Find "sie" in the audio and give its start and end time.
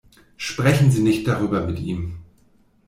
0.89-1.03